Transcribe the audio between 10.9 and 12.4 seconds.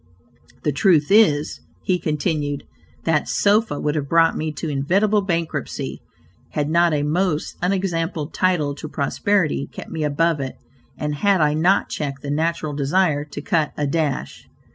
and had I not checked the